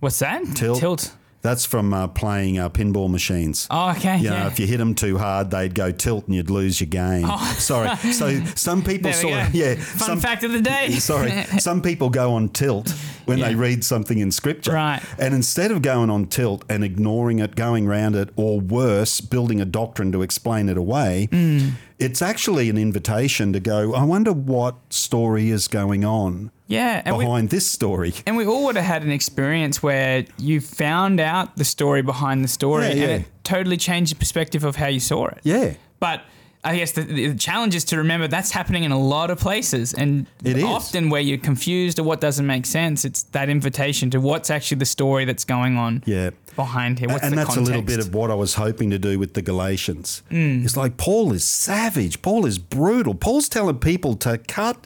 [0.00, 0.42] What's that?
[0.56, 0.78] Tilt.
[0.80, 1.12] Tilt.
[1.40, 4.18] That's from uh, playing uh, pinball machines Oh, okay.
[4.18, 6.88] you know, if you hit them too hard, they'd go tilt and you'd lose your
[6.88, 7.26] game.
[7.58, 7.94] Sorry.
[8.12, 9.12] So some people Oh.
[9.12, 9.40] Sort go.
[9.42, 9.74] of, yeah.
[9.76, 10.90] Fun some, fact of the day.
[10.98, 11.30] Sorry.
[11.60, 12.90] Some people go on tilt
[13.26, 14.72] when they read something in scripture.
[14.72, 15.00] Right.
[15.18, 19.60] And instead of going on tilt and ignoring it, going around it, or worse, building
[19.60, 21.72] a doctrine to explain it away, Mm.
[21.98, 27.02] it's actually an invitation to go, I wonder what story is going on yeah.
[27.04, 28.14] And we, behind this story.
[28.26, 32.44] and we all would have had an experience where you found out the story behind
[32.44, 33.06] the story Yeah, and yeah.
[33.16, 35.40] it totally changed your perspective of how you saw it.
[35.42, 35.74] Yeah.
[35.98, 36.22] But
[36.64, 39.94] I guess the, the challenge is to remember that's happening in a lot of places.
[39.94, 40.64] And It is.
[40.64, 44.78] often where you're confused or what doesn't make sense, it's that invitation to what's actually
[44.78, 46.30] the story that's going on Yeah.
[46.56, 47.08] behind here.
[47.08, 47.68] What's and the that's context?
[47.68, 50.22] a little bit of what I was hoping to do with the Galatians.
[50.30, 50.64] Mm.
[50.64, 52.20] It's like Paul is savage.
[52.22, 53.14] Paul is brutal.
[53.14, 54.84] Paul's telling people to cut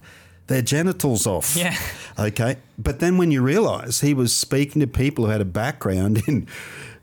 [0.48, 1.56] their genitals off.
[1.56, 1.76] Yeah.
[2.18, 2.56] Okay.
[2.78, 6.46] But then when you realize he was speaking to people who had a background in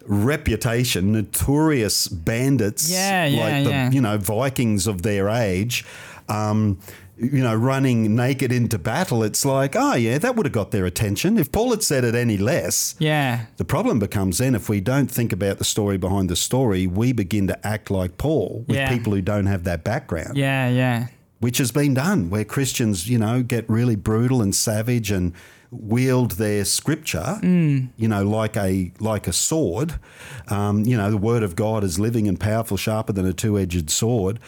[0.06, 3.92] reputation, notorious bandits, Yeah, yeah, like the yeah.
[3.92, 5.86] you know Vikings of their age,
[6.28, 6.80] um,
[7.18, 9.24] you know, running naked into battle.
[9.24, 12.16] It's like, oh yeah, that would have got their attention if Paul had said it
[12.16, 12.96] any less.
[13.00, 13.46] Yeah.
[13.58, 17.12] The problem becomes then if we don't think about the story behind the story, we
[17.14, 18.90] begin to act like Paul with Yeah.
[18.90, 20.70] people who don't have that background Yeah.
[20.70, 21.08] Yeah.
[21.40, 25.34] Which has been done where Christians, you know, get really brutal and savage and
[25.72, 27.38] wield their scripture,
[27.96, 30.00] you know, like a like a sword.
[30.50, 33.90] Um, you know, the word of God is living and powerful, sharper than a two-edged
[33.90, 34.40] sword.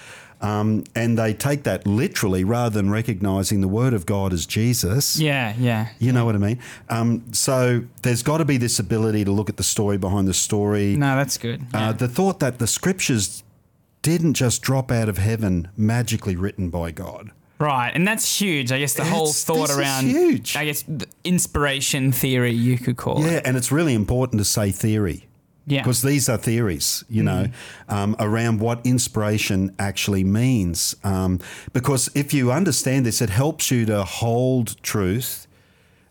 [0.41, 5.19] Um, and they take that literally rather than recognizing the word of God as Jesus.
[5.19, 5.54] Yeah.
[5.60, 5.89] Yeah.
[5.99, 6.60] You know what I mean?
[6.89, 10.34] Um, so there's got to be this ability to look at the story behind the
[10.34, 10.95] story.
[10.95, 11.62] No, that's good.
[11.75, 13.43] Uh, the thought that the scriptures
[14.01, 17.31] didn't just drop out of heaven magically written by God.
[17.59, 18.71] Right, and that's huge.
[18.71, 20.55] I guess the whole thought around, huge.
[20.55, 23.31] I guess, the inspiration theory, you could call it.
[23.31, 25.27] Yeah, and it's really important to say theory.
[25.67, 25.81] Yeah.
[25.83, 27.45] Because these are theories, you know,
[27.87, 27.93] Mm.
[27.93, 30.95] um, around what inspiration actually means.
[31.03, 31.39] Um,
[31.71, 35.45] because if you understand this, it helps you to hold truth,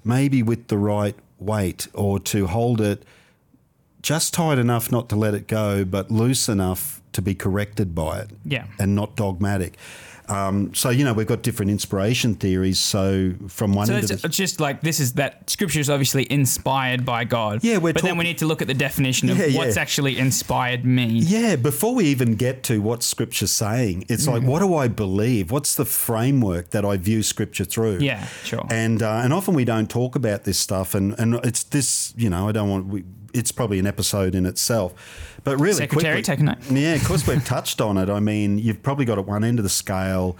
[0.05, 3.03] maybe with the right weight, or to hold it
[4.01, 8.21] just tight enough not to let it go, but loose enough to be corrected by
[8.21, 8.31] it.
[8.45, 8.67] Yeah.
[8.79, 9.77] And not dogmatic.
[10.31, 12.79] Um, so, you know, we've got different inspiration theories.
[12.79, 15.81] So, from one So end it's, of the it's just like this is that scripture
[15.81, 17.65] is obviously inspired by God.
[17.65, 19.59] Yeah, we're but then we need to look at the definition of Yeah, yeah.
[19.59, 21.25] what's actually inspired mean.
[21.27, 25.51] Yeah, before we even get to what Scripture's saying, it's like, what do I believe?
[25.51, 27.99] What's the framework that I view Scripture through?
[27.99, 28.67] Yeah, sure.
[28.71, 32.31] And uh, and often we don't talk about this stuff, and and it's this, you
[32.31, 32.87] know, I don't want.
[32.87, 36.59] We, it's probably an episode in itself, but really, Secretary, quickly, take a note.
[36.71, 38.09] Yeah, because we've touched on it.
[38.11, 40.37] I mean, you've probably got at one end of the scale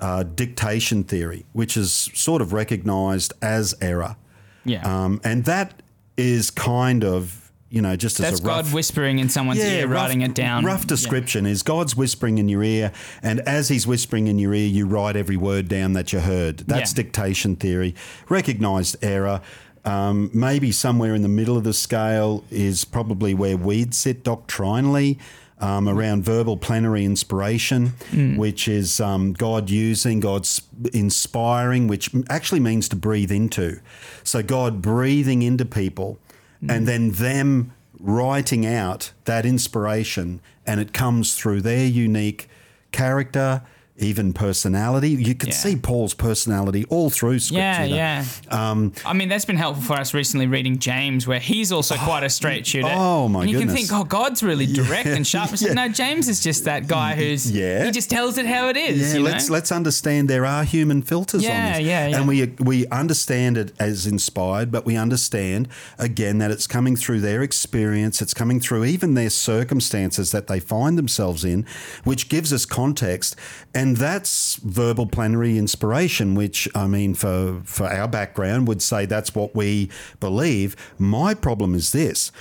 [0.00, 4.16] uh, dictation theory, which is sort of recognised as error.
[4.64, 4.82] Yeah.
[4.82, 5.82] Um, and that
[6.16, 9.86] is kind of, you know, just That's as a rough, God whispering in someone's ear,
[9.86, 10.64] rough- writing it down.
[10.64, 10.86] Rough Yeah.
[10.88, 14.86] description is God's whispering in your ear, and as He's whispering in your ear, you
[14.86, 16.58] write every word down that you heard.
[16.66, 17.02] That's Yeah.
[17.02, 17.94] dictation theory.
[18.28, 19.40] Recognized error.
[19.84, 25.18] Um, maybe somewhere in the middle of the scale is probably where we'd sit doctrinally.
[25.62, 28.38] Um, around verbal plenary inspiration, Mm.
[28.38, 30.62] which is um, God using, God's
[30.94, 33.78] inspiring, which actually means to breathe into.
[34.24, 36.18] So God breathing into people
[36.64, 36.70] Mm.
[36.74, 42.48] and then them writing out that inspiration, and it comes through their unique
[42.90, 43.60] character,
[44.00, 45.10] even personality.
[45.10, 45.54] You could Yeah.
[45.54, 47.60] see Paul's personality all through scripture.
[47.60, 48.24] Yeah, yeah.
[48.50, 52.24] Um, I mean, that's been helpful for us recently reading James, where he's also quite
[52.24, 52.88] a straight shooter.
[52.90, 53.74] oh, my and you goodness.
[53.76, 55.50] can think, oh, God's really direct and sharp.
[55.60, 55.72] Yeah.
[55.74, 57.84] No, James is just that guy who's Yeah.
[57.84, 59.12] he just tells it how it is.
[59.12, 59.54] Yeah, you let's know?
[59.54, 62.16] let's understand there are human filters Yeah, on this, yeah, yeah.
[62.18, 67.20] and we we understand it as inspired, but we understand again that it's coming through
[67.20, 71.66] their experience, it's coming through even their circumstances that they find themselves in,
[72.04, 73.36] which gives us context,
[73.74, 76.34] and that's verbal plenary inspiration.
[76.34, 80.76] Which I mean, for for our background, would say that's what we believe.
[80.98, 82.32] My problem is this: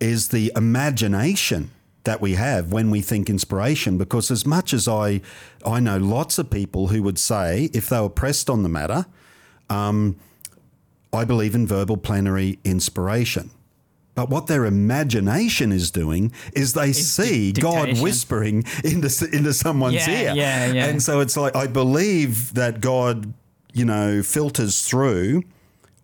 [0.00, 1.70] is the imagination
[2.04, 5.20] that we have when we think inspiration because as much as I
[5.64, 9.06] I know lots of people who would say if they were pressed on the matter
[9.70, 10.16] um,
[11.12, 13.50] I believe in verbal plenary inspiration
[14.14, 20.10] but what their imagination is doing is they see God whispering into into someone's Yeah,
[20.10, 20.32] ear.
[20.34, 20.86] yeah, yeah.
[20.86, 23.32] and so it's like I believe that God
[23.72, 25.42] you know filters through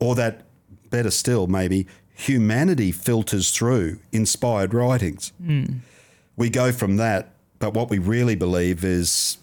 [0.01, 0.43] or that
[0.91, 5.33] better still maybe humanity filters through inspired writings.
[6.37, 9.39] We go from that, but what we really believe is,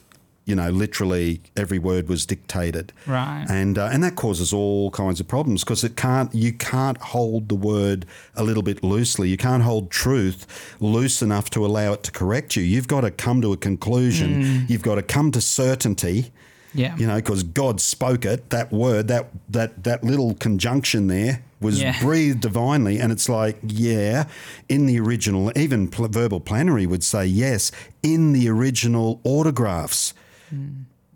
[0.45, 3.45] you know, literally every word was dictated, Right.
[3.49, 7.49] And uh, and that causes all kinds of problems because it can't you can't hold
[7.49, 8.05] the word
[8.35, 9.29] a little bit loosely.
[9.29, 12.63] You can't hold truth loose enough to allow it to correct you.
[12.63, 14.65] You've got to come to a conclusion.
[14.69, 16.31] You've got to come to certainty.
[16.75, 16.95] Yeah.
[16.97, 18.49] You know, because God spoke it.
[18.49, 21.97] That word, that that that little conjunction there was Yeah.
[22.01, 24.25] breathed divinely, and it's like, yeah,
[24.67, 27.71] in the original, even pl- verbal plenary would say yes
[28.03, 30.13] in the original autographs.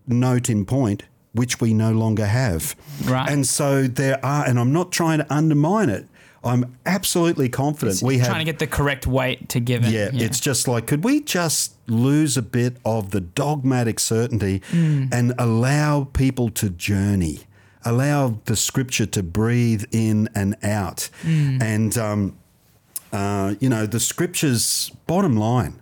[0.08, 2.76] Note in point, which we no longer have.
[3.06, 3.30] Right.
[3.30, 6.08] And so there are, and I'm not trying to undermine it.
[6.44, 9.92] I'm absolutely confident we have trying to get the correct weight to give it.
[9.92, 15.34] yeah, it's just like, could we just lose a bit of the dogmatic certainty and
[15.38, 17.42] allow people to journey,
[17.84, 21.10] allow the scripture to breathe in and out?
[21.26, 22.38] And, um,
[23.12, 25.82] uh, you know, the scriptures, bottom line,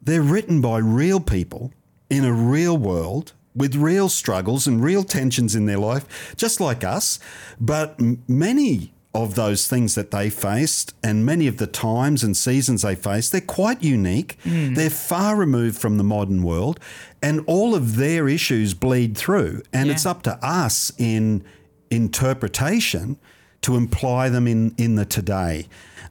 [0.00, 1.72] they're written by real people
[2.10, 6.84] in a real world with real struggles and real tensions in their life, just like
[6.84, 7.18] us.
[7.60, 7.98] But
[8.28, 12.94] many of those things that they faced and many of the times and seasons they
[12.94, 14.38] faced, they're quite unique.
[14.44, 16.78] They're far removed from the modern world,
[17.20, 19.62] and all of their issues bleed through.
[19.72, 19.94] And Yeah.
[19.94, 21.42] it's up to us in
[21.90, 23.16] interpretation
[23.62, 25.66] to imply them in, in the today.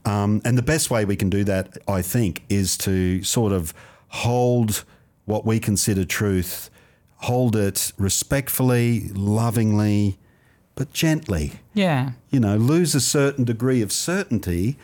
[0.05, 3.73] Um, and the best way we can do that, I think, is to sort of
[4.09, 4.83] hold
[5.29, 6.71] what we consider truth,
[7.17, 10.17] hold it respectfully, lovingly,
[10.73, 11.53] but gently.
[11.75, 12.11] Yeah.
[12.31, 14.77] You know, lose a certain degree of certainty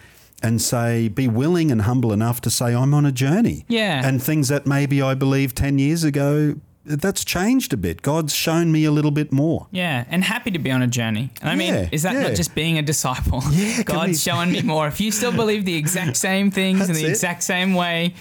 [0.43, 3.65] and say, be willing and humble enough to say, I'm on a journey.
[3.67, 4.07] Yeah.
[4.07, 8.03] And things that maybe I believed 10 years ago, that's changed a bit.
[8.03, 9.65] God's shown me a little bit more.
[9.71, 11.31] Yeah, and happy to be on a journey.
[11.41, 12.27] And I mean, is that yeah.
[12.27, 13.41] not just being a disciple?
[13.49, 14.85] Yeah, God's we- showing me more.
[14.87, 17.09] If you still believe the exact same things in the it.
[17.09, 18.13] exact same way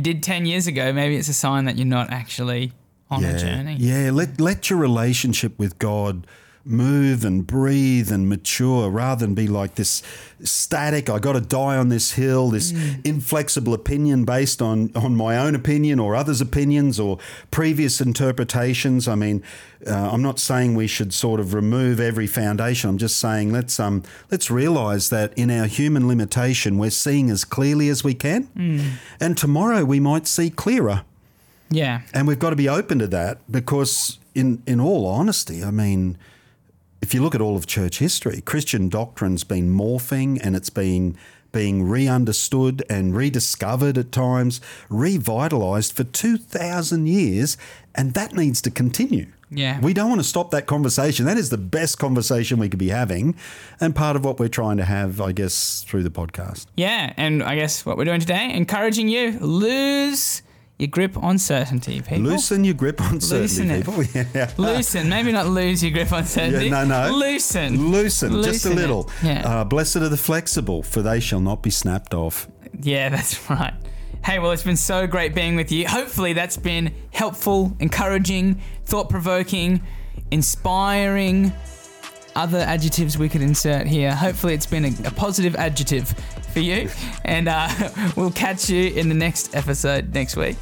[0.00, 2.72] you did 10 years ago, maybe it's a sign that you're not actually
[3.10, 3.76] on a journey.
[3.78, 6.26] Yeah, let let your relationship with God
[6.64, 10.02] move and breathe and mature rather than be like this
[10.44, 13.04] static i got to die on this hill this Mm.
[13.06, 17.18] inflexible opinion based on on my own opinion or others opinions or
[17.50, 19.42] previous interpretations i mean
[19.86, 23.80] uh, i'm not saying we should sort of remove every foundation i'm just saying let's
[23.80, 28.44] um let's realize that in our human limitation we're seeing as clearly as we can
[28.56, 28.82] Mm.
[29.18, 31.04] and tomorrow we might see clearer
[31.70, 32.02] Yeah.
[32.12, 36.16] and we've got to be open to that because, in, in all honesty, I mean,
[37.02, 41.16] if you look at all of church history, Christian doctrine's been morphing and it's been
[41.52, 47.56] being re-understood and rediscovered at times, revitalized for 2,000 years,
[47.94, 49.26] and that needs to continue.
[49.50, 49.80] Yeah.
[49.80, 51.26] We don't want to stop that conversation.
[51.26, 53.34] That is the best conversation we could be having,
[53.80, 56.66] and part of what we're trying to have, I guess, through the podcast.
[56.76, 60.42] Yeah, and I guess what we're doing today, encouraging you lose
[60.80, 62.18] your grip on certainty, people.
[62.24, 63.84] Loosen your grip on certainty, Loosen it.
[63.84, 64.24] people.
[64.34, 64.50] Yeah.
[64.56, 66.66] Loosen, maybe not lose your grip on certainty.
[66.66, 67.16] Yeah, no, no.
[67.16, 67.90] Loosen.
[67.90, 68.76] Loosen, just a Loosen it.
[68.76, 69.10] little.
[69.22, 69.42] Yeah.
[69.60, 72.48] Uh, blessed are the flexible, for they shall not be snapped off.
[72.80, 73.74] Yeah, that's right.
[74.24, 75.86] Hey, well, it's been so great being with you.
[75.88, 79.82] Hopefully, that's been helpful, encouraging, thought provoking,
[80.30, 81.52] inspiring.
[82.36, 84.14] Other adjectives we could insert here.
[84.14, 86.08] Hopefully, it's been a, a positive adjective
[86.52, 86.88] for you.
[87.24, 87.68] And uh,
[88.16, 90.56] we'll catch you in the next episode next week.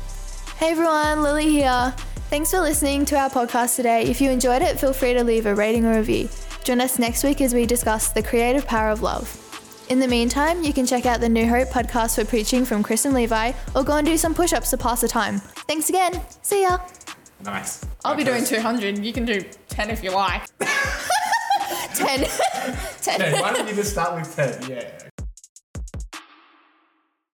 [0.58, 1.94] Hey everyone, Lily here.
[2.30, 4.02] Thanks for listening to our podcast today.
[4.02, 6.28] If you enjoyed it, feel free to leave a rating or review.
[6.64, 9.44] Join us next week as we discuss the creative power of love.
[9.88, 13.04] In the meantime, you can check out the New Hope podcast for preaching from Chris
[13.04, 15.38] and Levi, or go and do some push ups to pass the time.
[15.38, 16.20] Thanks again.
[16.42, 16.78] See ya.
[17.44, 17.86] Nice.
[18.04, 18.98] I'll be doing 200.
[18.98, 20.42] You can do 10 if you like.
[21.94, 22.26] 10.
[23.02, 23.40] 10.
[23.40, 24.68] Why don't you just start with 10?
[24.68, 25.07] Yeah.